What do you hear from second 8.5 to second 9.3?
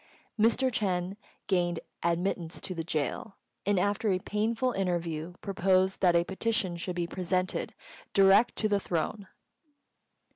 to the Throne.